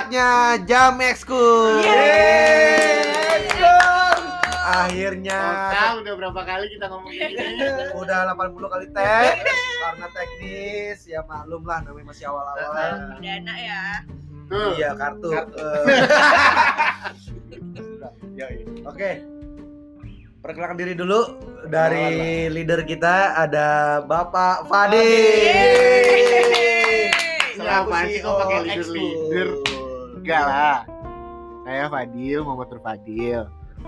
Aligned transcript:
Saatnya 0.00 0.56
jam 0.64 0.96
ekskul. 0.96 1.84
Akhirnya 4.64 5.36
Total 5.44 5.92
udah 6.00 6.14
berapa 6.16 6.40
kali 6.40 6.72
kita 6.72 6.88
ngomong 6.88 7.12
ini? 7.12 7.36
udah 7.92 8.32
80 8.32 8.72
kali 8.72 8.86
tag 8.96 9.44
karena 9.44 10.06
teknis 10.16 11.04
ya 11.04 11.20
maklum 11.28 11.68
lah 11.68 11.84
namanya 11.84 12.16
masih 12.16 12.32
awal-awal. 12.32 13.12
Udah 13.12 13.32
enak 13.44 13.56
ya. 13.60 13.82
Tuh. 14.48 14.72
Iya 14.80 14.96
kartu. 14.96 15.28
Kartu. 15.36 15.60
Eh, 15.60 15.84
Yoi. 18.40 18.56
Oke. 18.88 19.10
Perkenalkan 20.40 20.80
diri 20.80 20.96
dulu 20.96 21.20
dari 21.68 22.48
leader 22.48 22.88
kita 22.88 23.36
ada 23.36 24.00
Bapak. 24.00 24.64
Selalu 24.64 24.96
Selaku 27.60 27.92
sih 28.08 28.18
kok 28.24 28.34
pakai 28.40 28.58
leader 28.64 28.80
Ekskul. 28.80 28.96
leader. 28.96 29.48
Enggak 30.20 30.44
lah. 30.44 30.78
Saya 31.64 31.88
Fadil, 31.88 32.38
Muhammad 32.44 32.68
Fadil. 32.80 33.42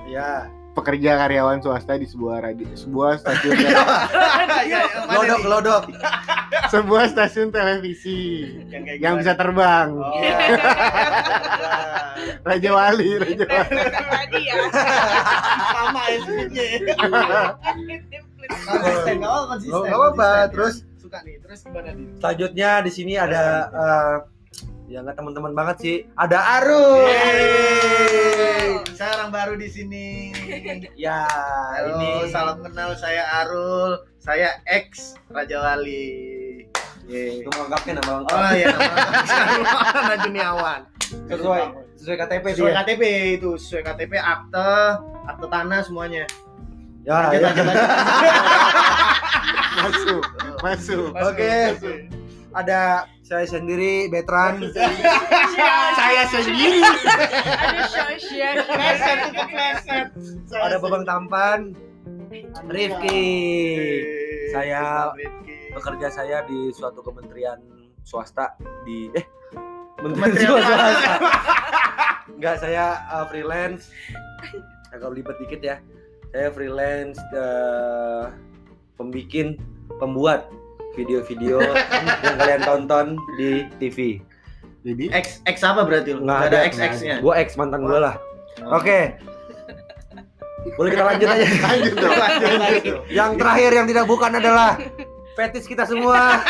Ya. 0.09 0.49
Pekerja 0.73 1.21
karyawan 1.21 1.61
swasta 1.61 2.01
di 2.01 2.09
sebuah 2.09 2.49
radio, 2.49 2.65
sebuah 2.73 3.21
stasiun 3.21 3.61
Lodok, 5.13 5.43
lodok. 5.45 5.85
sebuah 6.73 7.13
stasiun 7.13 7.53
televisi 7.53 8.49
Yang 8.73 8.83
kayak 8.89 8.99
yang 9.05 9.15
bisa 9.21 9.37
terbang. 9.37 9.93
Oh. 9.93 10.17
Raja 12.49 12.71
Wali, 12.73 13.11
Raja 13.21 13.45
Wali. 13.45 13.77
Tadi 13.93 14.41
ya. 14.49 14.57
sama 15.77 16.03
ya 16.09 16.19
Oh. 18.73 19.45
konsisten 19.53 19.77
Nggak 19.85 19.93
apa-apa. 19.93 20.31
Terus 20.57 20.75
suka 20.97 21.19
nih 21.27 21.37
terus 21.45 21.61
gimana 21.67 21.91
nih 21.93 22.07
selanjutnya 22.17 22.71
di 22.81 22.91
sini 22.95 23.13
ada 23.21 23.43
ya 24.85 25.01
nggak 25.01 25.17
teman-teman 25.17 25.53
banget 25.53 25.77
sih. 25.79 25.97
Ada 26.15 26.39
Arul. 26.61 27.07
Yeay. 27.07 28.69
saya 28.93 29.19
orang 29.19 29.31
baru 29.31 29.55
di 29.57 29.67
sini 29.67 30.31
Ya, 30.95 31.27
Halo, 31.27 31.97
ini 31.97 32.11
salam 32.29 32.61
kenal 32.61 32.95
saya 32.95 33.25
Arul 33.41 33.99
saya 34.17 34.63
ex 34.65 35.19
Raja 35.27 35.59
Wali 35.59 36.63
Itu 37.05 37.51
lengkapnya 37.51 37.99
nama 37.99 38.23
lengkap. 38.23 38.37
oh 38.37 38.53
iya 38.53 38.67
nama 38.71 38.95
Najuniawan 40.13 40.81
Sesuai 41.27 41.63
sesuai 41.97 42.17
KTP 42.21 42.45
sesuai 42.53 42.71
dia. 42.71 42.79
KTP 42.81 43.03
itu 43.35 43.51
sesuai 43.57 43.83
KTP 43.85 44.13
akte 44.15 44.71
akte 45.25 45.47
tanah 45.49 45.81
semuanya 45.83 46.25
Ya, 47.03 47.27
lanjut 47.27 47.35
ya. 47.35 47.47
lanjut 47.49 47.65
lanjut 47.65 47.89
Masuk, 49.75 50.23
masuk. 50.63 51.11
Oke. 51.17 51.75
Ada 52.53 53.09
saya 53.33 53.49
sendiri 53.49 54.13
Betran. 54.13 54.61
Saya 56.03 56.23
sendiri. 56.29 56.85
Ada 56.85 57.85
sosial. 57.89 58.55
Kleset 58.69 59.19
itu 59.33 59.45
kleset 59.49 60.07
Ada 60.53 60.77
Babang 60.77 61.05
Tampan. 61.09 61.73
Rifki. 62.69 63.25
Saya 64.53 65.09
bekerja 65.73 66.13
saya 66.13 66.45
di 66.45 66.69
suatu 66.77 67.01
kementerian 67.01 67.57
swasta 68.05 68.53
di 68.85 69.09
eh 69.17 69.25
Kementerian 69.97 70.29
kementerian 70.37 70.61
swasta. 70.61 71.15
Enggak, 72.37 72.57
saya 72.61 73.01
uh, 73.09 73.25
freelance. 73.33 73.89
Agak 74.93 75.09
libet 75.17 75.41
dikit 75.41 75.61
ya. 75.65 75.77
Saya 76.37 76.53
freelance 76.53 77.17
uh, 77.33 78.29
pembikin, 79.01 79.57
pembuat 79.97 80.53
video-video 80.95 81.61
yang 82.25 82.37
kalian 82.37 82.63
tonton 82.63 83.07
di 83.37 83.67
TV. 83.81 84.21
Jadi 84.83 85.15
X 85.15 85.41
X 85.47 85.57
apa 85.63 85.87
berarti 85.87 86.11
lu? 86.17 86.27
Nggak 86.27 86.41
ada 86.51 86.59
X 86.67 86.75
X 86.83 86.93
nya 87.07 87.23
Gue 87.23 87.35
ex 87.39 87.55
mantan 87.55 87.87
gue 87.87 87.99
lah. 87.99 88.19
Oke. 88.75 89.15
Boleh 90.79 90.91
kita 90.95 91.05
lanjut 91.07 91.29
aja. 91.31 91.47
lanjut 91.71 91.95
dong. 91.99 92.15
lanjut 92.59 92.95
Yang 93.11 93.31
terakhir 93.39 93.71
yang 93.75 93.87
tidak 93.87 94.05
bukan 94.07 94.31
adalah 94.39 94.79
fetis 95.39 95.67
kita 95.67 95.87
semua. 95.87 96.43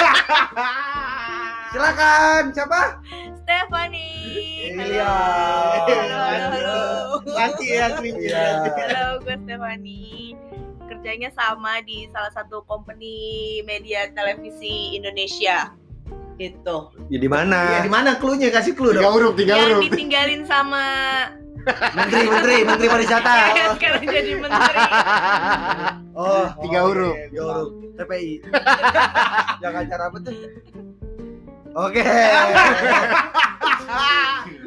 Silakan, 1.72 2.52
siapa? 2.52 3.00
Stephanie. 3.40 4.76
Halo. 4.76 4.92
Iya. 4.92 5.12
Halo, 5.88 5.96
halo, 6.20 6.46
halo. 6.52 6.80
Laki 7.24 7.66
ya 7.72 7.84
aslinya. 7.88 8.20
Iya. 8.20 8.44
Halo, 8.68 9.08
gue 9.24 9.36
Stephanie. 9.44 10.51
Kerjanya 10.92 11.32
sama 11.32 11.80
di 11.80 12.04
salah 12.12 12.28
satu 12.30 12.60
company 12.68 13.16
media 13.64 14.12
televisi 14.12 14.92
Indonesia. 14.92 15.72
Gitu. 16.36 16.76
Ya 17.08 17.16
di 17.16 17.28
mana? 17.32 17.80
Iya, 17.80 17.88
di 17.88 17.92
mana 17.92 18.10
clue-nya? 18.20 18.52
Kasih 18.52 18.76
clue 18.76 18.92
Tiga 18.92 19.08
dong. 19.08 19.12
huruf, 19.16 19.32
tiga 19.32 19.56
Yang 19.56 19.64
huruf. 19.72 19.82
ditinggalin 19.88 20.42
sama 20.44 20.84
Menteri, 21.96 22.26
menteri, 22.28 22.56
menteri 22.66 22.88
pariwisata. 22.90 23.32
ya, 23.56 23.64
sekarang 23.72 24.04
jadi 24.04 24.32
menteri. 24.36 24.78
Oh, 26.12 26.44
Tiga 26.60 26.80
huruf. 26.84 27.16
Tiga 27.32 27.42
huruf. 27.48 27.68
TPI. 27.96 28.32
Yang 29.64 29.74
acara 29.88 30.02
apa 30.12 30.18
tuh? 30.20 30.34
Oke. 31.72 32.04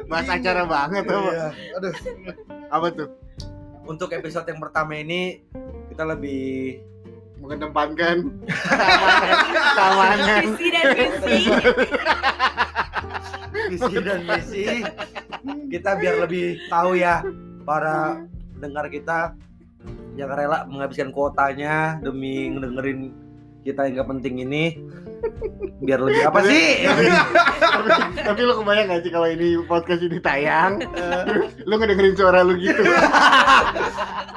Bahas 0.09 0.27
acara 0.27 0.61
banget 0.65 1.03
apa? 1.05 1.21
Iya. 1.29 1.47
Aduh. 1.77 1.93
Apa 2.73 2.87
tuh? 2.89 3.09
Untuk 3.85 4.09
episode 4.09 4.49
yang 4.49 4.57
pertama 4.57 4.97
ini 4.97 5.45
kita 5.95 6.11
lebih 6.11 6.83
Mengedepankan. 7.45 8.17
Keamanan. 9.77 10.43
Visi 10.57 10.67
dan 10.73 10.85
misi. 10.97 11.37
visi 13.69 13.95
dan 14.01 14.19
misi. 14.25 14.65
Kita 15.69 15.93
biar 15.93 16.25
lebih 16.25 16.57
tahu 16.73 16.97
ya 16.97 17.21
para 17.61 18.25
pendengar 18.57 18.89
kita 18.89 19.37
yang 20.17 20.33
rela 20.33 20.65
menghabiskan 20.65 21.13
kuotanya 21.13 22.01
demi 22.01 22.49
ngedengerin 22.49 23.13
kita 23.61 23.85
yang 23.85 24.01
gak 24.01 24.09
penting 24.09 24.41
ini. 24.41 24.81
Biar 25.85 26.01
lebih 26.01 26.25
apa 26.25 26.39
sih? 26.49 26.89
tapi, 26.89 27.05
tapi 28.25 28.41
lo 28.41 28.57
kebayang 28.57 28.89
gak 28.89 29.01
sih 29.05 29.11
kalau 29.13 29.29
ini 29.29 29.61
podcast 29.69 30.01
ini 30.01 30.17
tayang? 30.17 30.81
Lo 31.69 31.77
ngedengerin 31.77 32.17
suara 32.17 32.41
lu 32.41 32.57
gitu 32.57 32.81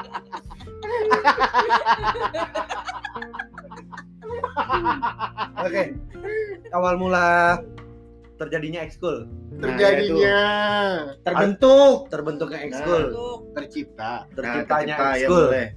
oke 5.66 5.82
awal 6.72 6.94
mula 7.00 7.59
terjadinya 8.38 8.87
ekskul. 8.87 9.26
Terjadinya. 9.59 10.38
Terbentuk. 11.26 12.06
terbentuknya 12.06 12.71
ekskul. 12.71 13.10
Untuk 13.10 13.50
tercipta 13.59 14.31
terciptanya 14.31 14.94
Nah, 14.94 15.03
ya 15.03 15.26
ekskul 15.26 15.50
boleh. 15.50 15.75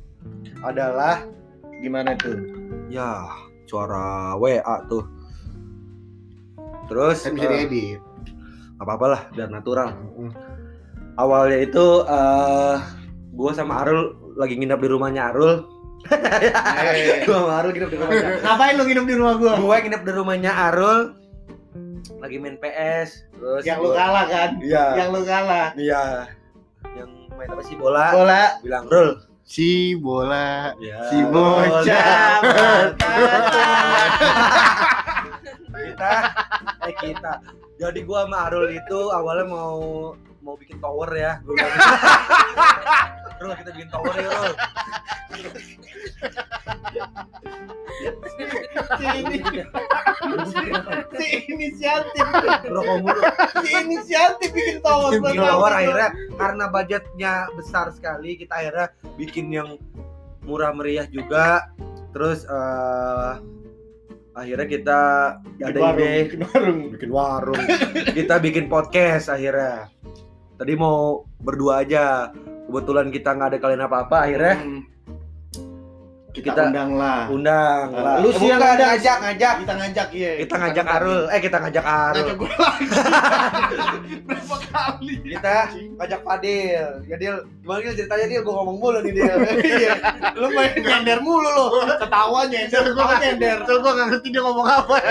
adalah 0.62 1.26
Gimana 1.82 2.14
tuh? 2.22 2.38
ya 2.94 3.26
suara 3.66 4.38
WA 4.38 4.78
tuh. 4.86 5.02
Terus 6.86 7.26
kan 7.26 7.34
bisa 7.34 7.50
eh, 7.50 7.66
diedit. 7.66 7.98
apa 8.78 8.94
apalah 8.98 9.22
biar 9.34 9.50
natural. 9.50 9.98
Awalnya 11.18 11.58
itu 11.66 11.86
eh 12.06 12.78
gue 13.32 13.52
sama 13.54 13.82
Arul 13.82 14.02
lagi 14.36 14.56
nginep 14.56 14.78
di 14.78 14.90
rumahnya 14.90 15.32
Arul. 15.32 15.54
Gue 17.22 17.36
sama 17.38 17.62
Arul 17.62 17.72
nginep 17.72 17.90
di 17.90 17.98
rumahnya. 17.98 18.30
Ngapain 18.42 18.74
lu 18.74 18.84
nginep 18.84 19.06
di 19.06 19.16
rumah 19.16 19.34
gua? 19.38 19.54
gue 19.56 19.76
nginep 19.86 20.02
di 20.02 20.12
rumahnya 20.12 20.52
Arul. 20.52 21.00
Lagi 22.18 22.38
main 22.38 22.58
PS 22.58 23.10
terus 23.32 23.62
Yang 23.64 23.80
lu 23.82 23.90
kalah 23.94 24.26
kan? 24.26 24.50
iya. 24.62 24.86
Yang 24.98 25.10
lu 25.10 25.22
kalah. 25.24 25.68
iya. 25.76 26.02
Yang 26.94 27.10
main 27.32 27.48
apa 27.48 27.62
sih 27.64 27.76
bola? 27.78 28.06
Bola. 28.12 28.44
bilang 28.62 28.86
Rul. 28.90 29.10
Si 29.42 29.94
bola. 29.96 30.74
Ya, 30.78 31.02
Si 31.10 31.18
bocah. 31.22 32.42
kita 35.72 36.12
eh 36.82 36.96
kita. 36.98 37.34
Jadi 37.78 38.00
gua 38.04 38.26
sama 38.26 38.38
Arul 38.48 38.70
itu 38.70 39.00
awalnya 39.10 39.46
mau 39.46 39.78
mau 40.42 40.56
bikin 40.58 40.78
tower 40.78 41.10
ya. 41.14 41.42
Gua 41.42 41.58
Rul 43.42 43.58
kita 43.58 43.70
bikin 43.74 43.90
tower 43.90 44.14
ya 44.14 44.30
Rul 44.30 44.54
Si 48.92 49.06
ini 49.18 49.38
si 51.18 51.28
inisiatif. 51.50 52.26
rokok 52.70 52.98
mulu. 53.02 53.22
Si 53.66 53.70
inisiatif 53.74 54.50
bikin 54.54 54.78
tower. 54.86 55.18
bikin 55.18 55.42
tower 55.42 55.72
akhirnya 55.74 56.10
karena 56.38 56.66
budgetnya 56.70 57.34
besar 57.58 57.90
sekali 57.94 58.38
kita 58.38 58.54
akhirnya 58.58 58.88
bikin 59.18 59.50
yang 59.50 59.70
murah 60.46 60.74
meriah 60.74 61.08
juga. 61.10 61.72
Terus 62.14 62.46
eh, 62.46 63.34
akhirnya 64.38 64.68
kita 64.68 65.02
ada 65.62 65.80
ide. 65.96 66.30
bikin 66.30 66.42
warung. 66.46 66.80
bikin 66.94 67.12
warung. 67.12 67.64
Kita 68.18 68.36
bikin 68.38 68.66
podcast 68.70 69.30
akhirnya. 69.32 69.90
Tadi 70.62 70.74
mau 70.78 71.26
berdua 71.42 71.82
aja 71.82 72.30
kebetulan 72.72 73.12
kita 73.12 73.30
nggak 73.30 73.50
ada 73.50 73.58
kalian 73.60 73.84
apa 73.84 73.98
apa 74.02 74.18
akhirnya 74.24 74.56
Hmm. 74.58 74.82
kita, 76.32 76.48
Kita- 76.48 76.64
undang 76.66 76.92
lah 76.96 77.28
undang 77.28 77.88
lah. 77.92 78.16
Lu 78.18 78.32
sih 78.32 78.48
yang 78.48 78.56
Bukan, 78.56 78.80
ngajak. 78.80 79.18
ngajak 79.20 79.54
Kita 79.58 79.74
ngajak 79.76 80.08
ya. 80.16 80.32
kita 80.40 80.56
ngajak 80.56 80.86
Arul 80.88 81.22
eh 81.28 81.40
kita 81.42 81.58
ngajak 81.60 81.84
Arul 81.84 82.16
Ngajak 82.16 82.36
gue 82.40 82.52
lagi. 82.56 82.86
Berapa 84.32 84.56
kali? 84.64 85.14
kita 85.28 85.56
ngajak 86.00 86.20
Fadil 86.24 86.80
ya 87.04 87.16
Dil 87.20 87.36
gimana 87.60 87.80
Dil 87.84 87.94
ceritanya 87.94 88.26
Dil 88.26 88.42
gue 88.42 88.54
ngomong 88.54 88.78
mulu 88.80 89.04
nih 89.04 89.12
Dil 89.12 89.28
Iya. 89.76 89.94
Lu 90.34 90.48
main 90.50 90.72
nyender 90.72 91.20
mulu 91.20 91.50
lo. 91.52 91.66
Ketawa 92.00 92.40
nyender, 92.48 92.80
ketawa 92.82 93.14
nyender. 93.20 93.58
Soalnya 93.62 93.84
gue 93.84 93.92
gak 93.92 94.08
ngerti 94.08 94.28
dia 94.32 94.42
ngomong 94.42 94.68
apa 94.70 94.96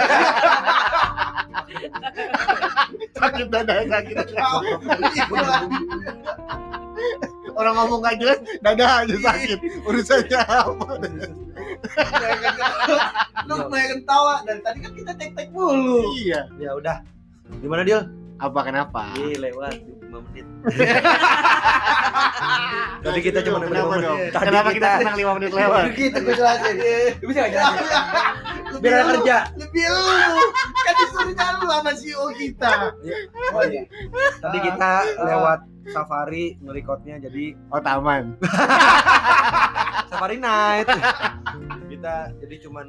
Sakit 3.13 3.47
dada, 3.47 3.75
sakit 3.85 4.15
dada 4.17 4.45
Orang 7.57 7.75
ngomong 7.79 8.01
gak 8.05 8.17
jelas, 8.21 8.39
dada 8.61 9.05
aja 9.05 9.17
sakit. 9.17 9.59
Urusannya 9.89 10.41
apa? 10.45 10.89
Lu 13.49 13.67
main 13.73 13.89
ketawa 13.99 14.45
dari 14.45 14.61
tadi 14.61 14.79
kan 14.85 14.93
kita 14.95 15.13
tek-tek 15.17 15.49
mulu. 15.51 16.13
Iya. 16.21 16.47
Ya 16.61 16.71
udah. 16.77 17.03
Gimana 17.59 17.83
Dil 17.83 18.20
Apa 18.41 18.61
kenapa? 18.65 19.13
Ih, 19.21 19.37
lewat 19.37 19.77
5 20.11 20.27
menit 20.33 20.47
tadi 23.05 23.21
kita 23.21 23.39
cuma 23.45 23.59
Kenapa 23.63 23.85
5 23.85 23.93
menit 23.93 24.05
dong? 24.05 24.19
tadi 24.33 24.45
Kenapa 24.49 24.69
kita 24.73 24.89
senang 24.99 25.17
5 25.17 25.37
menit 25.39 25.53
lewat? 25.53 25.83
gitu 26.01 26.19
gue 26.21 26.35
jelasin 26.35 26.75
Lu 27.21 27.27
bisa 27.29 27.41
jelasin 27.47 27.85
Lebih 28.71 28.81
biar 28.81 28.93
ada 28.93 29.03
lu, 29.05 29.11
kerja 29.13 29.37
Lebih 29.57 29.85
lu. 29.87 30.05
Kan 30.81 30.95
disuruhnya 30.97 31.47
lu 31.53 31.67
sama 31.69 31.93
CEO 31.93 32.27
kita. 32.35 32.73
oh 33.53 33.63
iya 33.67 33.83
tadi 34.41 34.59
kita 34.63 34.93
lewat 35.21 35.61
safari 35.87 36.45
ngerekodnya 36.61 37.17
jadi 37.21 37.45
Oh 37.69 37.81
taman 37.81 38.37
safari 40.11 40.37
night 40.39 40.89
kita 41.89 42.33
jadi 42.41 42.55
cuman 42.65 42.87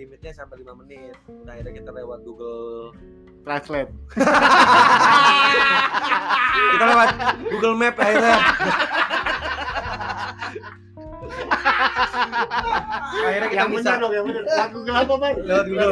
limitnya 0.00 0.32
sampai 0.32 0.64
5 0.64 0.80
menit 0.80 1.12
nah 1.44 1.52
akhirnya 1.52 1.72
kita 1.76 1.90
lewat 1.92 2.18
Google 2.24 2.96
Translate 3.44 3.92
kita 6.72 6.84
lewat 6.88 7.08
Google 7.52 7.76
Map 7.76 7.94
akhirnya 8.00 8.36
akhirnya 13.20 13.48
kita 13.52 13.60
Yang 13.60 13.70
bisa 13.76 13.90
bener 13.90 14.00
dong, 14.00 14.12
yang 14.16 14.24
bener 14.24 14.42
Lagu 14.48 14.78
kenapa 14.88 15.12
Pan? 15.20 15.32
lewat 15.36 15.66
Google 15.68 15.90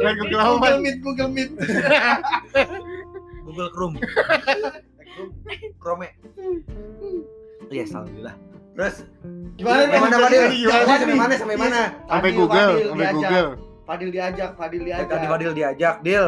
Lagu? 0.00 0.22
Google 0.30 0.78
Meet, 0.80 0.96
Google 1.02 1.30
Meet. 1.34 1.50
Google 3.42 3.70
Chrome 3.74 3.96
Chrome 5.82 6.06
Iya, 7.70 7.86
alhamdulillah. 7.86 8.49
Terus 8.80 9.04
Gimana 9.60 9.82
nih? 9.84 9.92
Gimana, 9.92 10.16
Fadil? 10.24 10.44
sampai 10.72 11.16
mana, 11.20 11.34
sampai 11.36 11.56
mana? 11.60 11.82
Sampai 12.08 12.30
Google, 12.32 12.72
Fadil 12.72 12.88
sampai 12.88 12.96
diajak. 12.96 13.12
Google 13.12 13.48
Fadil 13.84 14.08
diajak, 14.08 14.50
Fadil 14.56 14.80
tadi 14.80 14.88
diajak. 14.88 15.28
Fadil 15.28 15.52
diajak, 15.52 15.94
Dil. 16.00 16.26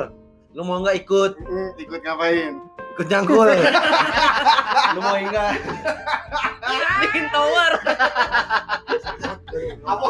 Lu 0.53 0.61
mau 0.69 0.85
nggak 0.85 0.97
ikut? 1.01 1.33
Ikut 1.81 2.01
ngapain? 2.05 2.53
Ikut 2.93 3.07
nyangkul. 3.09 3.49
Lu 4.95 5.01
mau 5.01 5.17
enggak? 5.17 5.53
Bikin 7.01 7.25
tower. 7.33 7.73
Apa? 9.89 10.07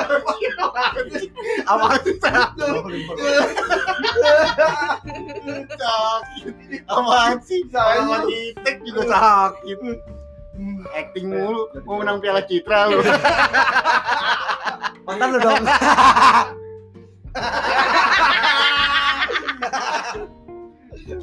Apa 1.71 1.87
sih 2.03 2.15
sakit? 2.19 2.75
Apaan 6.91 7.39
sih? 7.47 7.63
Sama 7.71 8.27
juga 8.83 9.03
sakit 9.07 9.79
Acting 10.93 11.27
mulu 11.33 11.69
Mau 11.89 12.01
menang 12.01 12.21
piala 12.21 12.45
citra 12.45 12.93
lu 12.93 13.01
Mantan 15.03 15.35
lu 15.35 15.39
dong. 15.43 15.65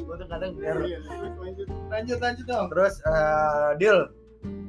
Gua 0.04 0.14
tuh 0.20 0.28
kadang 0.28 0.52
biar 0.60 0.76
Lanjut, 1.88 2.18
lanjut 2.20 2.44
dong. 2.46 2.66
Terus 2.68 2.94
eh, 3.08 3.70
Dil, 3.80 3.98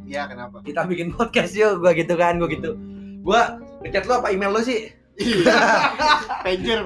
Iya 0.08 0.28
kenapa? 0.28 0.60
kita 0.64 0.84
bikin 0.88 1.12
podcast 1.16 1.56
yuk, 1.56 1.80
gua 1.80 1.92
gitu 1.96 2.16
kan, 2.16 2.40
gua 2.40 2.50
gitu. 2.52 2.76
Gua 3.24 3.60
ngechat 3.84 4.08
lu 4.08 4.14
apa 4.18 4.32
email 4.32 4.52
lu 4.52 4.62
sih? 4.64 4.92
Iya 5.20 5.56
Pager, 6.44 6.82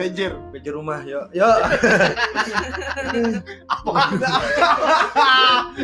pager 0.00 0.32
Pager 0.32 0.32
Meja 0.52 0.70
rumah, 0.72 1.00
yuk. 1.04 1.28
Yuk. 1.36 1.58
Apa? 3.72 3.92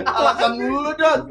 Alasan 0.08 0.52
mulu, 0.56 0.92
Dot. 0.96 1.20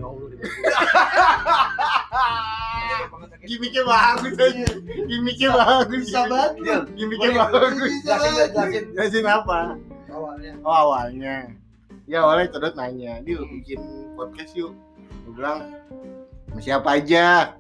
Gimiknya 3.46 3.86
bagus 3.86 4.34
aja 4.42 4.66
Gimiknya 5.06 5.50
bagus 5.54 6.10
Bisa 6.10 6.26
banget. 6.26 6.52
Dil, 6.62 6.82
Gimiknya 6.98 7.46
bagus 7.50 7.94
jelasin, 8.06 8.84
jelasin. 8.94 9.26
Apa? 9.26 9.78
Awalnya. 10.10 10.54
Oh 10.66 10.74
awalnya 10.74 11.54
Ya 12.10 12.26
awalnya 12.26 12.50
Codot 12.54 12.74
nanya 12.74 13.22
Dil 13.22 13.46
bikin 13.50 13.82
podcast 14.18 14.54
yuk 14.58 14.74
Gue 15.26 15.34
bilang 15.38 15.74
sama 16.50 16.62
siapa 16.62 16.90
aja 17.02 17.52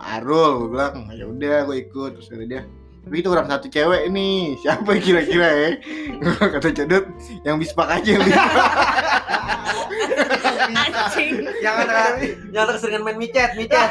Arul 0.00 0.66
gue 0.66 0.68
bilang 0.74 1.06
ya 1.12 1.24
udah 1.28 1.56
gue 1.70 1.76
ikut 1.86 2.18
terus 2.18 2.28
dia 2.48 2.66
tapi 3.00 3.14
itu 3.18 3.28
kurang 3.28 3.48
satu 3.48 3.66
cewek 3.66 4.12
nih 4.12 4.52
siapa 4.62 4.90
kira-kira 5.00 5.48
ya 5.48 5.70
kata 6.54 6.68
Codot 6.72 7.04
yang 7.42 7.56
bispak 7.56 7.88
aja 7.88 8.08
yang 8.16 8.22
bispak 8.24 8.46
Anjing. 10.70 11.50
Yang 11.60 11.76
ada 11.88 12.00
yang 12.54 12.62
ada 12.68 12.72
keseringan 12.78 13.02
main 13.02 13.18
micet, 13.18 13.58
micet. 13.58 13.90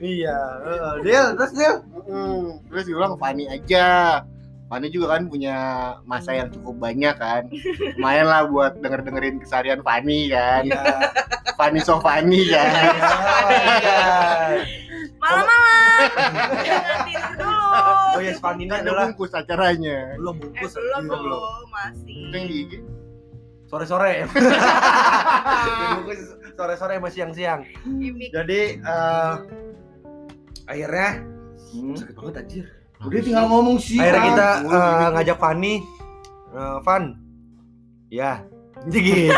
iya, 0.00 0.38
heeh. 0.64 0.94
Dil, 1.04 1.26
terus 1.36 1.52
Dil. 1.52 1.74
Mm, 2.08 2.46
terus 2.72 2.84
gue 2.88 2.96
bilang 2.96 3.14
Fani 3.20 3.46
aja 3.46 3.86
Fani 4.66 4.88
juga 4.88 5.14
kan 5.14 5.28
punya 5.28 5.56
masa 6.02 6.32
yang 6.34 6.48
cukup 6.50 6.80
banyak 6.82 7.14
kan 7.14 7.46
lumayan 7.94 8.26
lah 8.26 8.42
buat 8.48 8.80
denger 8.82 9.04
dengerin 9.06 9.38
keseharian 9.38 9.84
Fani 9.86 10.32
kan 10.32 10.66
Iya. 10.66 10.82
Fani 11.54 11.78
so 11.78 12.02
Fani 12.02 12.42
kan 12.50 12.72
Iya. 13.78 13.96
Malam-malam. 15.22 15.98
Jangan 16.60 16.98
tidur 17.06 17.32
dulu. 17.38 17.66
Oh 18.12 18.20
ya, 18.20 18.32
kan 18.34 18.42
udah 18.68 18.82
adalah 18.82 19.04
bungkus 19.06 19.32
acaranya 19.32 19.96
belum 20.14 20.34
Eh, 20.34 20.40
bungkus. 20.42 20.72
belum, 20.74 21.00
Iya, 21.00 21.16
belum. 21.16 21.64
Masih. 21.70 22.18
yang 22.28 22.44
di 22.44 22.56
IG 22.60 22.72
Sore-sore. 23.64 24.12
bungkus 25.94 26.20
sore-sore 26.52 26.94
sama 26.94 27.08
siang-siang. 27.08 27.60
Jadi 28.28 28.60
eh 28.78 29.34
akhirnya 30.64 31.08
Hmm. 31.72 31.96
sakit 31.96 32.14
banget 32.14 32.34
anjir. 32.36 32.64
Udah 33.00 33.20
tinggal 33.20 33.44
ngomong 33.48 33.78
sih. 33.78 33.96
Akhirnya 33.96 34.22
kita 34.28 34.48
eh, 34.52 34.60
gitu. 34.60 35.08
ngajak 35.10 35.38
Fanny. 35.38 35.74
Eh, 36.50 36.78
Van. 36.82 37.04
Ya. 38.08 38.44
Jadi 38.82 38.98
gitu. 39.00 39.32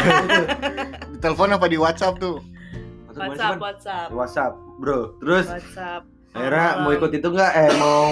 di 1.06 1.18
telepon 1.22 1.52
apa 1.52 1.66
di 1.66 1.76
WhatsApp 1.76 2.18
tuh 2.18 2.42
WhatsApp, 3.16 3.56
WhatsApp. 3.56 4.08
WhatsApp, 4.10 4.52
bro. 4.76 5.14
Terus 5.18 5.46
WhatsApp. 5.46 6.02
akhirnya 6.30 6.68
mau 6.80 6.90
ikut 6.90 7.10
itu 7.10 7.28
nggak? 7.28 7.52
Eh 7.54 7.70
mau 7.76 8.02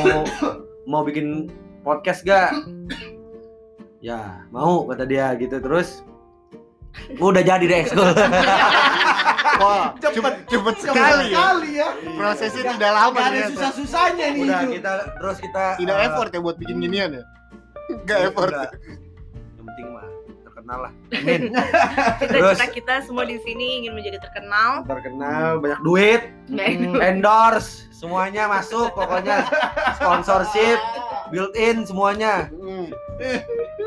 mau 0.85 1.03
bikin 1.03 1.51
podcast 1.81 2.23
gak? 2.23 2.55
Ya 3.99 4.47
mau 4.49 4.83
kata 4.85 5.05
dia 5.05 5.35
gitu 5.37 5.59
terus. 5.59 6.03
Gua 7.15 7.31
udah 7.31 7.41
jadi 7.41 7.63
deh 7.63 7.79
ekskul. 7.81 8.05
wah 9.55 9.95
Cepet. 10.03 10.13
cepet 10.13 10.35
cepet 10.47 10.75
Sekali 10.77 10.99
sekali 11.01 11.27
ya 11.29 11.39
sekali 11.39 11.71
ya. 11.73 11.89
prosesnya 12.15 12.63
tidak 12.73 12.93
lama 12.93 13.15
Gak 13.15 13.29
ada 13.29 13.41
susah-susahnya 13.49 14.27
nih. 14.31 14.43
udah 14.43 14.61
kita 14.67 14.93
terus 15.17 15.37
kita 15.39 15.65
tidak 15.77 15.97
eh, 15.97 16.05
effort 16.05 16.31
ya 16.31 16.41
buat 16.41 16.57
bikin 16.57 16.77
ginian 16.79 17.11
ya 17.15 17.25
Gak 18.05 18.19
effort 18.29 18.51
enggak. 18.51 18.71
Yang 19.53 19.65
penting 19.65 19.87
mah 19.89 20.07
terkenal 20.63 20.79
lah. 20.81 20.93
Amin. 21.19 21.41
Cita-cita 22.23 22.67
kita 22.71 22.95
semua 23.03 23.27
di 23.27 23.43
sini 23.43 23.83
ingin 23.83 23.93
menjadi 23.93 24.23
terkenal. 24.23 24.87
terkenal 24.87 25.59
banyak 25.59 25.81
duit, 25.83 26.23
Hmm. 26.47 26.99
endorse 26.99 27.91
semuanya 27.91 28.47
masuk 28.47 28.93
pokoknya 28.93 29.47
sponsorship 29.95 30.79
built 31.31 31.55
in 31.55 31.83
semuanya 31.83 32.47
Hmm. 32.53 32.91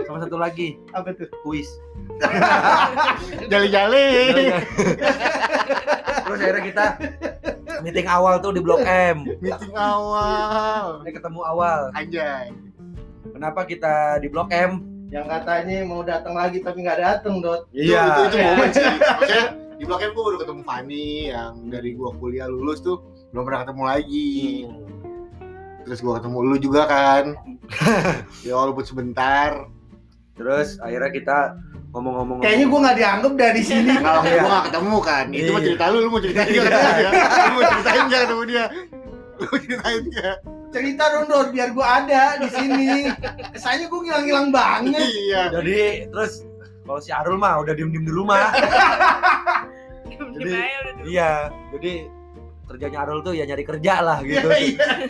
sama 0.03 0.20
satu 0.20 0.36
lagi 0.36 0.79
Apa 0.91 1.12
tuh? 1.12 1.27
kuis 1.44 1.67
jali-jali 3.51 4.08
terus 6.24 6.39
akhirnya 6.39 6.63
kita 6.63 6.86
meeting 7.82 8.08
awal 8.08 8.39
tuh 8.39 8.50
di 8.50 8.63
blok 8.63 8.82
M 8.82 9.27
meeting 9.38 9.75
awal 9.75 11.03
ini 11.03 11.12
ketemu 11.12 11.41
awal 11.44 11.91
anjay 11.91 12.55
kenapa 13.29 13.67
kita 13.67 13.94
di 14.17 14.32
blok 14.32 14.48
M 14.50 14.79
Yang 15.13 15.25
katanya 15.29 15.77
mau 15.85 16.01
datang 16.01 16.33
lagi 16.33 16.57
tapi 16.59 16.81
nggak 16.81 17.00
datang, 17.00 17.39
Dot. 17.39 17.69
itu, 17.71 17.93
itu, 17.93 18.21
itu 18.25 18.35
Iya. 18.35 18.45
momen 18.51 18.69
sih 18.69 18.85
maksudnya 19.15 19.45
di 19.75 19.83
M 19.83 20.12
gue 20.12 20.24
baru 20.24 20.38
ketemu 20.39 20.62
Fanny 20.63 21.07
yang 21.29 21.53
dari 21.67 21.89
gua 21.93 22.15
kuliah 22.15 22.47
lulus 22.47 22.79
tuh 22.79 23.03
belum 23.29 23.43
pernah 23.43 23.67
ketemu 23.67 23.83
lagi 23.83 24.33
terus 25.83 26.00
gua 26.00 26.17
ketemu 26.17 26.38
lu 26.41 26.55
juga 26.57 26.81
kan 26.88 27.24
ya 28.47 28.55
walaupun 28.55 28.81
sebentar 28.81 29.67
terus 30.33 30.79
akhirnya 30.79 31.12
kita 31.12 31.38
ngomong-ngomong 31.91 32.39
Kayaknya 32.39 32.65
gue 32.67 32.79
nggak 32.83 32.97
dianggap 33.00 33.33
dari 33.35 33.62
sini. 33.63 33.93
Kalau 34.03 34.19
Iya. 34.19 34.39
gua 34.43 34.50
gak 34.51 34.65
ketemu 34.67 34.97
kan, 35.00 35.25
itu 35.31 35.47
mah 35.47 35.59
Iya. 35.59 35.67
cerita 35.71 35.83
lu, 35.88 35.97
lu 36.03 36.09
mau 36.12 36.19
ceritain 36.19 36.47
dia 36.51 36.63
ketemu 36.63 36.91
dia. 36.91 37.12
Lu 37.15 37.51
mau 37.55 37.63
ceritain 37.71 38.03
dia 38.03 38.19
ketemu 38.19 38.43
dia. 38.43 38.65
Lu 39.39 39.45
mau 39.47 39.59
ceritain 39.63 40.01
dia. 40.03 40.29
Cerita 40.67 41.03
dong 41.10 41.25
Dot, 41.25 41.50
biar 41.50 41.69
gue 41.69 41.81
ada 41.81 42.24
di 42.38 42.50
sini. 42.50 43.07
Kesannya 43.50 43.86
gue 43.86 44.00
ngilang-ngilang 44.01 44.48
banget. 44.50 45.01
Iya. 45.01 45.41
jadi 45.51 45.79
terus 46.07 46.43
kalau 46.81 47.00
si 47.00 47.10
Arul 47.10 47.36
mah 47.36 47.57
udah 47.60 47.74
diem-diem 47.74 48.03
di 48.03 48.12
rumah 48.12 48.53
Diem-diem 50.05 50.38
Jadi- 50.38 50.53
aja 50.53 50.77
udah 50.77 50.93
dulu. 50.93 51.05
iya 51.05 51.31
jadi 51.72 51.91
kerjanya 52.65 52.98
Arul 53.00 53.19
tuh 53.22 53.34
ya 53.34 53.43
nyari 53.43 53.63
kerja 53.63 53.93
lah 54.00 54.17
gitu 54.22 54.48
Iya, 54.48 54.57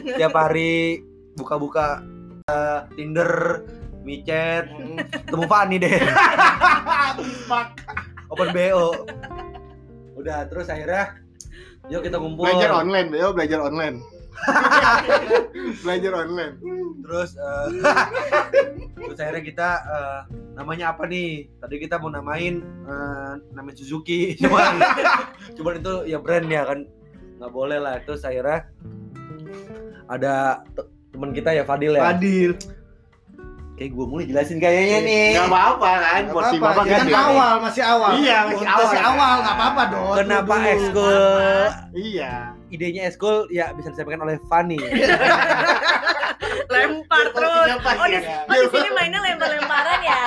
iya. 0.02 0.16
tiap 0.18 0.34
hari 0.34 1.04
buka-buka 1.34 2.00
eh, 2.46 2.80
Tinder, 2.94 3.32
micet, 4.02 4.72
ketemu 5.22 5.46
Fanny 5.46 5.76
deh, 5.78 5.98
Habis 6.00 7.42
makan. 7.46 7.96
open 8.28 8.50
BO. 8.52 8.88
Udah 10.16 10.46
terus 10.46 10.68
akhirnya 10.68 11.20
yuk 11.88 12.02
kita 12.02 12.16
ngumpul. 12.16 12.46
Belajar 12.46 12.72
online, 12.72 13.08
Beo 13.10 13.30
belajar 13.32 13.60
online. 13.62 14.00
belajar 15.84 16.12
online. 16.16 16.54
Terus 17.02 17.32
eh, 17.36 17.68
terus 19.06 19.18
akhirnya 19.18 19.44
kita 19.44 19.70
eh, 19.82 20.20
namanya 20.54 20.94
apa 20.94 21.04
nih? 21.06 21.50
Tadi 21.58 21.76
kita 21.78 21.96
mau 21.98 22.10
namain 22.10 22.62
eh, 22.62 23.32
namain 23.52 23.76
Suzuki, 23.76 24.34
cuman 24.40 24.80
cuman 25.54 25.74
itu 25.80 25.94
ya 26.06 26.18
brand 26.20 26.48
ya 26.48 26.64
kan 26.64 26.80
nggak 27.38 27.52
boleh 27.52 27.80
lah. 27.80 28.00
Terus 28.04 28.22
akhirnya 28.22 28.70
ada 30.06 30.62
te- 30.72 30.90
teman 31.12 31.32
kita 31.32 31.50
ya 31.52 31.64
Fadil 31.64 31.96
ya. 31.96 32.04
Fadil. 32.04 32.54
Kayak 33.76 33.92
gue 33.92 34.06
mulai 34.08 34.24
jelasin 34.24 34.56
kayaknya 34.56 34.98
nih. 35.04 35.30
Gak 35.36 35.52
apa-apa 35.52 35.92
kan, 36.00 36.22
Nggak 36.24 36.32
porsi 36.32 36.56
apa-apa, 36.56 36.72
bapak 36.80 36.86
kan 36.88 37.00
gede. 37.04 37.12
awal, 37.20 37.54
masih 37.60 37.84
awal. 37.84 38.12
Iya, 38.16 38.38
masih 38.48 38.68
awal. 38.72 38.80
Masih 38.88 39.02
awal, 39.04 39.34
nggak 39.36 39.56
apa-apa 39.60 39.82
Dot. 39.92 40.16
Kenapa 40.16 40.56
ekskul? 40.64 41.20
Iya. 41.92 42.34
Idenya 42.74 43.10
ekskul 43.10 43.48
ya 43.54 43.72
bisa 43.74 43.94
disampaikan 43.94 44.26
oleh 44.26 44.38
Fanny. 44.50 44.80
Lempar 46.66 47.32
terus. 47.32 47.46
Porsinya 47.46 47.78
pas 47.80 47.96
Oh 47.96 48.08
di, 48.10 48.20
ya. 48.20 48.44
oh, 48.46 48.56
di 48.58 48.68
sini 48.74 48.90
mainnya 48.92 49.20
lempar-lemparan 49.22 50.00
ya. 50.02 50.24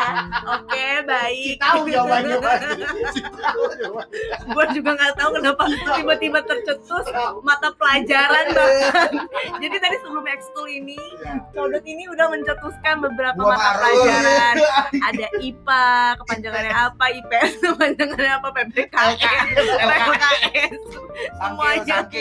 Oke, 0.57 0.87
baik. 1.04 1.54
Tahu 1.61 1.80
jawabannya 1.90 2.37
pasti. 2.40 2.83
Jawabannya. 3.78 4.37
Gue 4.54 4.64
juga 4.75 4.90
nggak 4.97 5.14
tahu 5.18 5.30
kenapa 5.38 5.62
tiba-tiba 5.99 6.38
tercetus 6.47 7.07
mata 7.42 7.68
pelajaran 7.76 8.47
bahkan. 8.57 9.11
Jadi 9.59 9.76
tadi 9.78 9.97
sebelum 10.02 10.25
ekskul 10.26 10.66
ini, 10.71 10.99
Codot 11.52 11.85
ini 11.85 12.07
udah 12.11 12.26
mencetuskan 12.33 13.02
beberapa 13.02 13.38
Gua 13.38 13.54
mata 13.54 13.71
pelajaran. 13.83 14.54
Ada 15.12 15.26
IPA, 15.42 15.87
kepanjangannya 16.25 16.75
apa, 16.75 17.04
IPS, 17.12 17.52
kepanjangannya 17.62 18.33
apa, 18.38 18.49
PPKN, 18.54 19.47
PKS, 19.59 20.83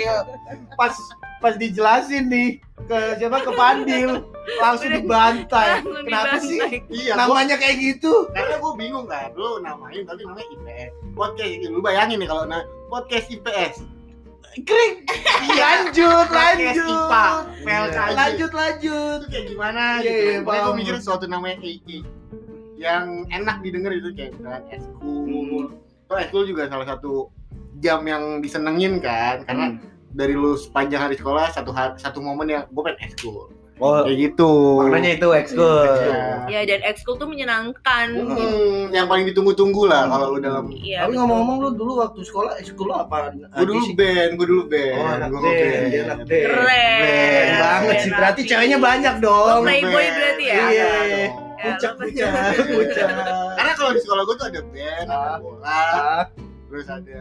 semuanya. 0.09 0.75
Pas 0.75 0.93
pas 1.37 1.53
dijelasin 1.53 2.23
nih 2.27 2.49
ke 2.87 2.97
siapa 3.19 3.43
ke 3.43 3.51
Fadil 3.53 4.11
langsung 4.57 4.89
dibantai. 4.89 5.83
Langsung 5.83 6.05
Kenapa 6.07 6.35
sih? 6.39 6.59
Iya, 6.87 7.13
gua, 7.13 7.19
Namanya 7.27 7.55
kayak 7.59 7.75
gitu. 7.77 8.13
karena 8.31 8.55
gue 8.57 8.73
bingung 8.79 9.05
kan, 9.05 9.29
lu 9.35 9.59
namain 9.59 10.01
tapi 10.07 10.21
namanya 10.23 10.47
IPS. 10.55 10.91
Podcast, 11.13 11.53
lu 11.67 11.79
bayangin 11.83 12.17
nih 12.23 12.29
kalau 12.29 12.43
na 12.47 12.63
podcast 12.87 13.27
IPS. 13.27 13.83
Kering. 14.57 15.05
Lanjut, 15.53 16.25
Podcast 16.25 16.57
lanjut. 16.57 16.89
IPA, 16.89 17.25
PLKJ. 17.61 18.09
Lanjut, 18.17 18.51
lanjut. 18.55 19.17
itu 19.21 19.27
kayak 19.29 19.45
gimana 19.53 19.83
Iya, 20.01 20.09
gitu. 20.09 20.23
iya, 20.41 20.63
gue 20.65 20.73
mikirin 20.73 21.01
suatu 21.03 21.25
namanya 21.29 21.61
EI 21.61 22.01
yang 22.77 23.25
enak 23.29 23.61
didengar 23.61 23.93
itu 23.93 24.09
kayak 24.13 24.33
misalkan 24.37 24.63
eskul. 24.73 25.63
Kalau 26.07 26.19
eskul 26.21 26.43
juga 26.45 26.69
salah 26.69 26.87
satu 26.89 27.29
jam 27.77 28.01
yang 28.05 28.41
disenengin 28.41 28.97
kan, 28.97 29.45
karena 29.45 29.77
dari 30.09 30.33
lu 30.33 30.53
sepanjang 30.53 31.01
hari 31.01 31.15
sekolah 31.15 31.49
satu 31.49 31.69
hari, 31.69 31.95
satu 31.95 32.19
momen 32.19 32.47
yang 32.47 32.63
gue 32.65 32.81
pengen 32.81 32.99
eskul. 33.03 33.51
Oh, 33.77 34.01
Kayak 34.01 34.33
gitu. 34.33 34.81
maknanya 34.81 35.11
itu 35.13 35.27
ekskul. 35.31 35.85
Iya. 35.85 36.49
Ya 36.49 36.59
dan 36.65 36.81
ekskul 36.83 37.13
tuh 37.13 37.29
menyenangkan. 37.29 38.09
Hmm, 38.09 38.89
yang 38.89 39.05
paling 39.05 39.29
ditunggu-tunggu 39.29 39.85
lah 39.85 40.09
kalau 40.09 40.33
lu 40.33 40.41
dalam 40.41 40.65
Iya. 40.73 41.05
Tapi 41.05 41.13
ngomong-ngomong 41.13 41.57
lu 41.61 41.69
dulu 41.77 42.01
waktu 42.01 42.25
sekolah 42.25 42.57
ekskul 42.57 42.89
lu 42.89 42.97
apa? 42.97 43.29
gue 43.29 43.65
dulu 43.69 43.85
band, 43.93 44.29
gue 44.33 44.47
dulu 44.49 44.63
band. 44.65 44.97
Oh, 44.97 45.07
anak 45.13 45.29
Gua 45.29 45.39
band, 45.45 45.81
dia 45.87 46.01
anak 46.03 46.17
band. 46.25 46.45
Keren. 46.49 46.97
Keren 46.97 47.47
banget 47.55 47.95
sih. 48.01 48.09
Berarti 48.11 48.41
ceweknya 48.49 48.77
banyak 48.81 49.15
Oh, 49.15 49.21
dong. 49.21 49.61
playboy 49.61 50.05
berarti 50.09 50.43
ya? 50.43 50.55
Iya. 50.57 50.89
Ya, 51.05 51.27
Pucak, 51.57 51.91
lu- 51.95 52.05
pucak, 52.07 52.29
pucak. 52.65 53.07
Karena 53.53 53.71
kalau 53.73 53.91
di 53.93 54.01
sekolah 54.01 54.21
gue 54.25 54.35
tuh 54.35 54.47
ada 54.47 54.61
band, 54.63 55.05
ada 55.05 55.17
Ah. 55.27 55.37
bola, 55.37 55.69
Ah, 55.69 56.23
terus 56.67 56.87
ada 56.87 57.19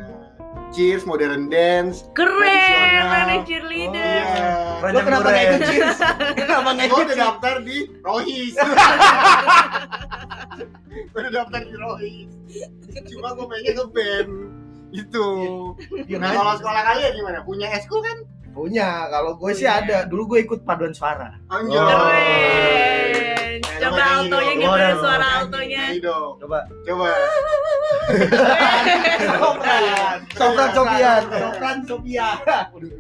cheers, 0.69 1.03
modern 1.03 1.47
dance. 1.47 2.05
Keren, 2.13 2.43
Tradisional. 2.43 3.07
mana 3.07 3.33
Oh, 3.33 3.41
cheerleader. 3.43 4.03
iya. 4.03 4.83
Lu 4.85 4.99
kenapa 5.07 5.27
nggak 5.27 5.45
ikut 5.47 5.61
cheers? 5.65 5.99
Kenapa 6.35 6.69
nggak 6.69 6.85
Gue 6.85 6.93
ikut 6.93 6.99
udah 6.99 7.09
cheers? 7.09 7.25
daftar 7.25 7.55
di 7.63 7.77
Rohis. 8.01 8.55
gue 11.13 11.19
udah 11.19 11.33
daftar 11.33 11.61
di 11.63 11.75
Rohis. 11.75 12.29
Cuma 13.07 13.27
gue 13.33 13.47
pengen 13.47 13.73
ngeband. 13.77 14.31
Gitu. 14.89 15.27
Diam 16.07 16.19
Nah 16.19 16.31
kalau 16.33 16.53
sekolah 16.57 16.83
kalian 16.85 17.11
gimana? 17.15 17.39
Punya 17.43 17.67
eskul 17.71 18.01
kan? 18.01 18.17
Punya, 18.51 19.05
kalau 19.07 19.37
gue 19.37 19.51
sih 19.53 19.65
ada. 19.65 20.05
Dulu 20.05 20.33
gue 20.33 20.39
ikut 20.43 20.65
paduan 20.65 20.91
suara. 20.91 21.37
Anjir. 21.47 21.77
Oh. 21.77 21.85
Keren. 21.85 23.36
Coba 23.87 24.03
altonya 24.19 24.53
gimana 24.59 24.91
suara 24.99 25.27
altonya? 25.43 25.83
Coba. 26.43 26.59
Coba. 26.83 27.07
Sopran. 29.27 29.83
Sopran 30.35 30.69
Sofian. 30.75 31.23
Sopran 31.31 31.77
Sofian. 31.87 32.37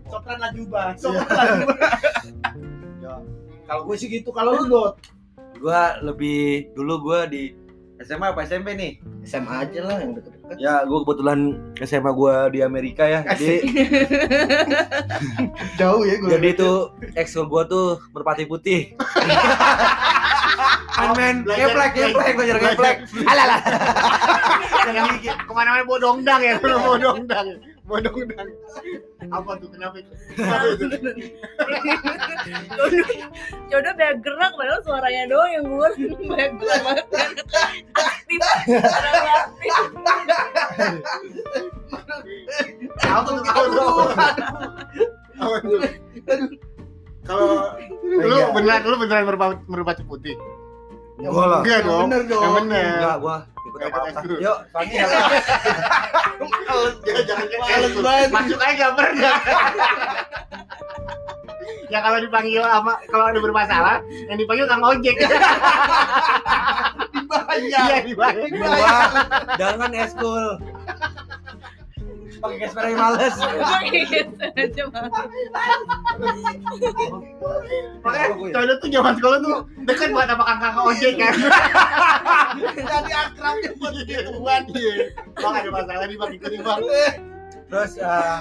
Sopran 0.07 0.39
Lajuba. 0.39 0.83
Sopran 0.95 1.27
Lajuba. 1.35 1.75
Kalau 3.67 3.83
gue 3.83 3.97
sih 3.99 4.07
gitu. 4.07 4.31
Kalau 4.31 4.63
lu 4.63 4.71
Dot? 4.71 4.95
Gua 5.59 5.99
lebih 6.05 6.71
dulu 6.77 7.11
gua 7.11 7.27
di 7.27 7.57
SMA 8.05 8.29
apa 8.29 8.45
SMP 8.45 8.77
nih? 8.77 9.01
SMA 9.25 9.65
aja 9.67 9.81
lah 9.89 9.97
yang 10.05 10.13
deket-deket. 10.13 10.57
Ya, 10.61 10.85
gua 10.85 11.01
kebetulan 11.03 11.57
SMA 11.81 12.13
gua 12.13 12.53
di 12.53 12.61
Amerika 12.61 13.09
ya. 13.09 13.25
Jadi 13.33 13.65
Jauh 15.81 16.05
ya 16.05 16.21
gue. 16.21 16.29
jadi 16.29 16.49
itu 16.53 16.71
ekskul 17.17 17.49
gua 17.49 17.65
tuh 17.65 17.97
merpati 18.13 18.45
putih. 18.45 18.93
Main 21.17 21.45
Belajar- 21.45 21.69
geplek, 21.71 21.91
geplek, 21.95 22.33
belajar 22.37 22.57
geplek. 22.59 22.97
Alalah. 23.25 23.61
Yang 24.87 25.09
ke 25.45 25.53
mana-mana 25.53 25.85
bodong 25.85 26.25
dang 26.25 26.41
ya, 26.41 26.57
bodong 26.59 27.27
dang, 27.29 27.47
bodong 27.85 28.17
dang. 28.31 28.49
Apa 29.27 29.59
tuh 29.59 29.69
kenapa? 29.73 29.99
Itu? 29.99 30.13
Jodoh, 32.77 33.07
jodoh 33.67 33.93
banyak 33.99 34.17
gerak 34.23 34.53
padahal 34.55 34.81
suaranya 34.87 35.23
doang 35.27 35.51
yang 35.51 35.65
keluar 35.67 35.91
banyak 35.99 36.53
gerak 36.63 36.81
banget. 36.87 37.07
Aktif, 37.97 38.41
tuh? 38.41 38.71
Apa 43.03 43.29
tuh? 43.29 43.43
Apa 45.37 45.57
tuh? 45.61 45.81
Kalau 47.27 47.75
lu 48.07 48.37
Iya. 48.39 48.47
beneran 48.55 48.81
lu 48.87 48.97
beneran 49.03 49.25
merpati, 49.27 49.59
merpati 49.67 50.03
putih? 50.07 50.37
Gua 51.19 51.45
lah. 51.49 51.61
Enggak 51.65 51.81
dong. 51.83 52.07
bener 52.07 52.23
dong. 52.29 52.43
Yang 52.43 52.55
bener. 52.63 52.95
Enggak, 53.03 53.17
gua 53.19 53.37
ikut. 53.67 53.81
Yuk, 54.41 54.59
ya. 54.89 55.05
Ya, 57.05 57.21
jangan 57.27 57.47
banget. 58.01 58.31
Masuk 58.33 58.61
aja 58.63 58.87
pernah. 58.95 59.37
ya 61.93 61.99
kalau 62.03 62.19
dipanggil 62.19 62.63
sama 62.67 62.99
kalau 63.11 63.31
ada 63.31 63.39
bermasalah, 63.39 63.97
yang 64.27 64.39
dipanggil 64.39 64.67
kang 64.67 64.83
ojek. 64.83 65.17
Dibayar. 67.17 67.59
Iya 67.59 67.97
dibayar. 68.05 68.49
Gua 68.53 68.97
jangan 69.57 69.91
ekskul. 69.93 70.47
Pakai 72.37 72.57
cash 72.61 72.75
yang 72.77 72.99
males. 73.01 73.35
Gitu 73.87 74.45
aja 74.57 74.83
Bang. 74.93 75.11
Makanya 78.05 78.27
Codo 78.37 78.75
tuh 78.81 78.89
zaman 78.93 79.15
sekolah 79.19 79.39
tuh 79.41 79.57
dekat 79.85 80.09
buat 80.13 80.27
sama 80.29 80.45
kakak 80.45 80.83
ojek 80.85 81.13
kan. 81.21 81.35
Jadi 82.77 83.13
akrabnya 83.13 83.71
buat 83.79 83.95
Gituan 84.05 84.63
iya. 84.75 84.93
Bang 85.37 85.55
ada 85.55 85.71
masalah 85.71 86.07
nih 86.09 86.17
bang 86.17 86.31
ikut 86.37 86.51
nih 86.51 86.61
bang. 86.63 86.81
Terus 87.67 87.93
eh 87.99 88.39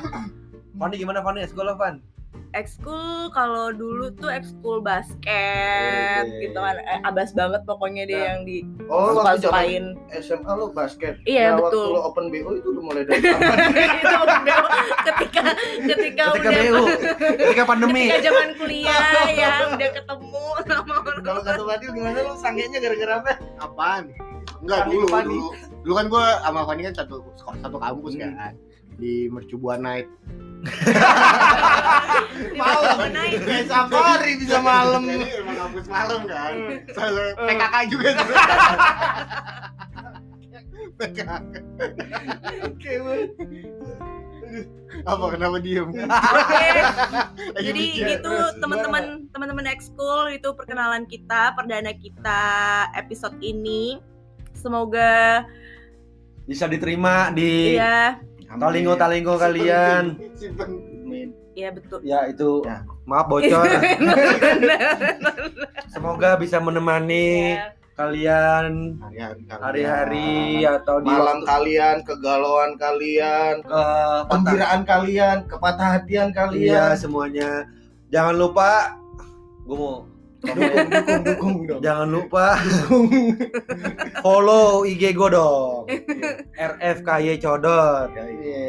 Fanny 0.76 0.96
gimana 1.00 1.24
Fanny 1.24 1.48
ekskul 1.48 1.64
lo, 1.64 1.80
Fan? 1.80 2.15
Ekskul 2.56 3.04
kalau 3.30 3.70
dulu 3.70 4.08
tuh 4.14 4.32
ekskul 4.32 4.80
basket 4.80 6.24
Wede. 6.26 6.40
gitu 6.42 6.56
kan 6.58 6.76
Eh, 6.78 7.00
abas 7.04 7.30
banget 7.32 7.62
pokoknya 7.62 8.04
dia 8.04 8.16
Nah. 8.16 8.26
yang 8.26 8.40
di 8.42 8.58
Oh, 8.86 9.12
waktu 9.12 9.12
zaman 9.12 9.26
suka-sukain 9.44 9.86
SMA 10.16 10.52
lo 10.54 10.66
basket. 10.72 11.14
Iya, 11.24 11.52
Nah, 11.52 11.58
betul. 11.62 11.84
Waktu 11.84 11.92
lo 11.92 12.02
open 12.06 12.26
BO 12.30 12.50
itu 12.54 12.68
udah 12.70 12.84
mulai 12.86 13.04
dari 13.04 13.20
kapan? 13.26 13.58
itu 13.76 14.16
beo 14.42 14.66
ketika 15.04 15.44
ketika 15.44 15.44
Ketika 15.86 16.24
udah 16.32 16.52
BU, 16.54 16.84
ketika 17.44 17.64
pandemi. 17.66 18.04
ketika 18.08 18.20
zaman 18.26 18.50
kuliah 18.56 19.00
ya 19.36 19.50
udah 19.68 19.90
ketemu 19.92 20.44
sama 20.64 20.94
orang 20.98 21.18
Kalau 21.22 21.42
kata 21.42 21.62
Fadil 21.62 21.90
gimana 21.92 22.20
lo 22.22 22.34
sangenya 22.36 22.78
gara-gara 22.80 23.14
apa? 23.18 23.32
Apaan? 23.60 24.04
Enggak 24.58 24.88
dulu, 24.88 25.06
Fani. 25.08 25.28
dulu. 25.30 25.48
Dulu 25.84 25.94
kan 25.94 26.06
gua 26.08 26.24
sama 26.40 26.62
Fani 26.64 26.82
kan 26.84 26.94
satu 26.96 27.16
satu 27.36 27.78
kampus 27.78 28.14
Hmm. 28.16 28.22
kan. 28.34 28.54
Di 28.96 29.28
Mercubuan 29.32 29.84
Night. 29.84 30.08
Malam. 32.58 32.98
naik 33.14 33.38
Kayak 33.46 33.66
safari 33.70 34.32
bisa 34.42 34.58
malam. 34.60 35.06
Jadi 35.06 35.30
emang 35.40 35.56
kampus 35.56 35.86
malam 35.88 36.22
kan. 36.26 36.54
Hmm. 36.56 36.78
Selalu 36.92 37.26
PKK 37.38 37.76
juga 37.92 38.08
tuh. 38.18 38.28
PKK. 40.96 41.32
Oke. 42.66 42.94
Apa 45.04 45.26
kenapa 45.36 45.58
diem? 45.60 45.92
Oke, 45.92 46.68
Lagi 47.52 47.66
jadi 47.68 47.84
gitu 48.16 48.34
teman-teman 48.64 49.28
teman-teman 49.36 49.66
ekskul 49.68 50.32
itu 50.32 50.50
perkenalan 50.56 51.04
kita 51.10 51.52
perdana 51.58 51.92
kita 51.92 52.44
episode 52.96 53.36
ini 53.44 54.00
semoga 54.56 55.44
Bisa 56.46 56.70
diterima 56.70 57.34
di 57.34 57.76
ya 58.56 58.62
talingo-talingo 58.62 59.34
kalian. 59.36 60.04
Simpen. 60.34 60.70
Amin. 61.02 61.30
ya 61.54 61.72
betul 61.72 62.00
Ya 62.02 62.28
itu 62.28 62.60
Ya. 62.62 62.84
maaf 63.04 63.28
bocor. 63.28 63.64
Semoga 65.88 66.36
bisa 66.36 66.60
menemani 66.60 67.56
Ya. 67.56 67.72
kalian 67.96 69.00
Hari-hari 69.48 70.68
atau 70.68 71.00
di 71.00 71.08
Malam 71.08 71.40
waktu 71.40 71.48
kalian, 71.48 71.98
kegalauan 72.04 72.72
kalian, 72.76 73.64
ke 73.64 73.72
patah. 73.72 74.28
gembiraan 74.28 74.82
kalian, 74.84 75.38
kepatah 75.48 75.88
hatian 75.96 76.28
Iya 76.28 76.36
kalian. 76.36 76.92
semuanya. 76.98 77.52
Jangan 78.10 78.36
lupa 78.36 79.00
gue 79.64 79.74
mau 79.74 80.04
Dukung, 80.48 80.88
dukung, 80.88 81.22
dukung 81.24 81.56
dong. 81.66 81.80
Jangan 81.82 82.08
lupa 82.10 82.48
follow 84.22 84.84
IG 84.84 85.12
gue 85.12 85.30
dong. 85.30 85.90
RFKY 86.54 87.38
Codot. 87.38 88.10
Iya. 88.12 88.66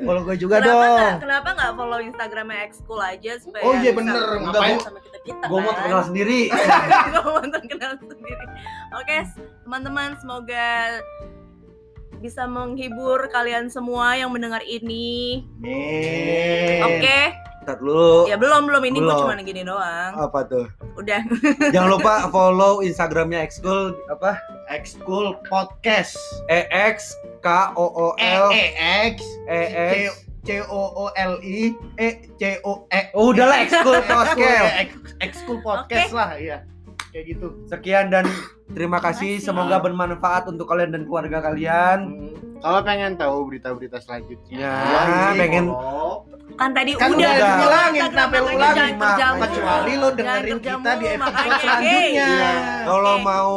Follow 0.00 0.22
gue 0.22 0.36
juga 0.36 0.58
kenapa 0.58 0.68
dong. 0.68 0.96
nggak 0.96 1.14
kenapa 1.20 1.48
nggak 1.52 1.72
follow 1.74 1.98
Instagramnya 2.00 2.58
ekskul 2.64 2.98
aja 2.98 3.32
supaya 3.36 3.62
Oh 3.62 3.74
iya, 3.74 3.90
bener. 3.90 4.14
ngobrol 4.14 4.44
Ngapain? 4.50 4.78
sama 4.80 4.98
kita 4.98 5.18
kita 5.20 5.44
Gue 5.46 5.58
mau 5.58 5.72
terkenal 5.72 6.02
sendiri. 6.02 6.40
gue 7.12 7.22
mau 7.22 7.42
terkenal 7.44 7.92
sendiri 7.96 8.44
oke 8.90 9.16
teman-teman 9.62 10.08
semoga 10.16 10.98
bisa 12.18 12.44
menghibur 12.44 13.28
kalian 13.28 13.68
semua 13.68 14.12
yang 14.12 14.28
mendengar 14.28 14.60
ini 14.60 15.40
oke 16.80 17.18
Ntar 17.60 17.76
dulu. 17.76 18.24
ya 18.24 18.34
belum 18.34 18.64
belum 18.64 18.82
ini 18.84 18.98
gue 18.98 19.04
Belum. 19.04 19.20
cuma 19.20 19.36
gini 19.36 19.62
doang 19.62 20.12
Apa 20.16 20.48
tuh? 20.48 20.64
udah 20.96 21.20
Jangan 21.74 21.90
lupa 21.92 22.14
follow 22.28 22.80
Instagramnya 22.80 23.40
Excool 23.40 23.92
apa? 24.08 24.40
Excool 24.68 25.36
Podcast. 25.44 26.16
E 26.46 26.64
X 26.68 27.12
K 27.38 27.46
O 27.74 27.84
O 27.84 28.06
E 28.16 28.24
L 28.24 28.48
E 28.48 28.64
X 29.12 29.16
E 29.44 29.60
X. 30.08 30.24
C 30.40 30.64
O 30.64 30.82
O 30.96 31.04
L 31.12 31.36
I 31.38 31.76
E 31.96 32.08
C 32.34 32.56
O 32.64 32.88
E. 32.88 33.12
Oh, 33.12 33.28
udahlah 33.28 33.60
Excool 33.60 34.00
Podcast. 34.08 34.96
Excool 35.20 35.60
Podcast 35.60 36.10
lah, 36.10 36.40
iya. 36.40 36.64
Kayak 37.10 37.24
gitu. 37.28 37.60
Sekian 37.66 38.08
dan 38.08 38.24
terima 38.70 38.96
kasih. 38.96 39.36
Terima 39.36 39.36
kasih. 39.36 39.44
Semoga 39.44 39.76
bermanfaat 39.78 40.48
untuk 40.48 40.64
kalian 40.64 40.90
dan 40.90 41.02
keluarga 41.04 41.42
kalian. 41.42 41.98
Hmm. 42.08 42.29
Kalau 42.60 42.80
pengen 42.82 43.12
tahu 43.14 43.36
berita-berita 43.46 43.98
selanjutnya, 43.98 44.58
Ya, 44.58 44.72
ini 45.26 45.38
pengen- 45.38 45.70
kok. 45.70 46.18
kan 46.52 46.70
tadi 46.70 46.90
Kan 46.92 47.10
udah 47.12 47.30
udah 47.30 47.84
Instagram 47.88 48.28
kenapa 48.28 48.36
lu 48.36 48.48
kerjamu. 48.52 49.40
Kecuali 49.40 49.92
lo 49.94 50.08
dengerin 50.10 50.58
kita 50.58 50.90
di 50.92 51.06
episode 51.08 51.52
selanjutnya. 51.56 52.00
Iya. 52.06 52.32
Kalau 52.84 53.14
mau 53.18 53.52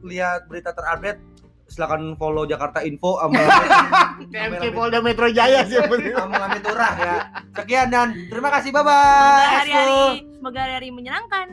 lihat 0.00 0.40
berita 0.44 0.70
terupdate 0.70 1.18
silakan 1.66 2.14
follow 2.14 2.44
Jakarta 2.44 2.80
Info 2.80 3.18
sama 3.18 3.42
TMC 4.32 4.70
Polda 4.70 5.00
Metro 5.00 5.28
Jaya 5.28 5.64
sih 5.64 5.76
sama 5.76 6.36
Lamit 6.38 6.62
Turah 6.62 6.92
ya. 6.94 7.14
Sekian 7.54 7.88
dan 7.88 8.08
terima 8.24 8.48
kasih. 8.50 8.70
Bye 8.70 8.80
Semoga 8.80 8.94
bye. 8.94 9.56
hari-hari 9.58 10.00
semoga 10.32 10.58
hari-hari 10.62 10.88
menyenangkan 10.88 11.46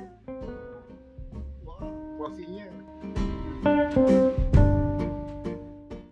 Wah, 1.62 1.82
Posisinya 2.16 2.68